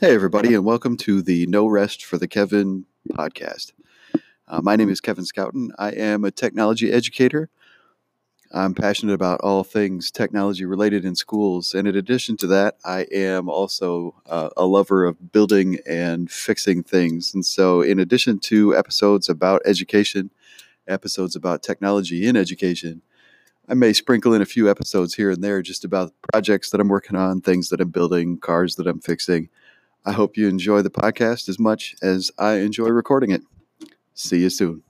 Hey, 0.00 0.14
everybody, 0.14 0.52
and 0.54 0.64
welcome 0.64 0.96
to 0.98 1.22
the 1.22 1.46
No 1.46 1.66
Rest 1.66 2.04
for 2.04 2.18
the 2.18 2.26
Kevin 2.26 2.86
podcast. 3.10 3.72
Uh, 4.48 4.60
my 4.60 4.74
name 4.74 4.90
is 4.90 5.00
Kevin 5.00 5.24
Scouten. 5.24 5.68
I 5.78 5.90
am 5.90 6.24
a 6.24 6.32
technology 6.32 6.90
educator. 6.92 7.50
I'm 8.50 8.74
passionate 8.74 9.12
about 9.12 9.40
all 9.42 9.62
things 9.62 10.10
technology 10.10 10.64
related 10.64 11.04
in 11.04 11.14
schools. 11.14 11.72
And 11.72 11.86
in 11.86 11.94
addition 11.94 12.36
to 12.38 12.48
that, 12.48 12.78
I 12.84 13.06
am 13.12 13.48
also 13.48 14.20
uh, 14.26 14.50
a 14.56 14.66
lover 14.66 15.04
of 15.04 15.30
building 15.30 15.78
and 15.86 16.28
fixing 16.28 16.82
things. 16.82 17.32
And 17.32 17.46
so, 17.46 17.80
in 17.80 18.00
addition 18.00 18.40
to 18.40 18.76
episodes 18.76 19.28
about 19.28 19.62
education, 19.64 20.30
episodes 20.88 21.36
about 21.36 21.62
technology 21.62 22.26
in 22.26 22.36
education, 22.36 23.02
I 23.68 23.74
may 23.74 23.92
sprinkle 23.92 24.34
in 24.34 24.42
a 24.42 24.46
few 24.46 24.68
episodes 24.68 25.14
here 25.14 25.30
and 25.30 25.44
there 25.44 25.62
just 25.62 25.84
about 25.84 26.12
projects 26.32 26.70
that 26.70 26.80
I'm 26.80 26.88
working 26.88 27.16
on, 27.16 27.40
things 27.40 27.68
that 27.68 27.80
I'm 27.80 27.90
building, 27.90 28.38
cars 28.38 28.74
that 28.76 28.88
I'm 28.88 29.00
fixing. 29.00 29.48
I 30.04 30.12
hope 30.12 30.36
you 30.36 30.48
enjoy 30.48 30.82
the 30.82 30.90
podcast 30.90 31.48
as 31.48 31.58
much 31.58 31.94
as 32.02 32.30
I 32.38 32.54
enjoy 32.54 32.88
recording 32.88 33.30
it. 33.30 33.42
See 34.14 34.40
you 34.40 34.50
soon. 34.50 34.82